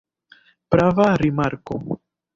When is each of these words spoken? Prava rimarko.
Prava 0.75 1.07
rimarko. 1.23 1.75